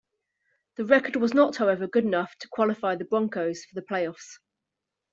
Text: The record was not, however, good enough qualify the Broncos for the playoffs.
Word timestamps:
The 0.77 0.85
record 0.85 1.15
was 1.17 1.31
not, 1.35 1.57
however, 1.57 1.85
good 1.85 2.05
enough 2.05 2.35
qualify 2.49 2.95
the 2.95 3.05
Broncos 3.05 3.65
for 3.65 3.75
the 3.75 3.85
playoffs. 3.85 4.39